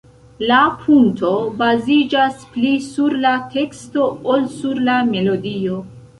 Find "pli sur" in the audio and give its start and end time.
2.57-3.17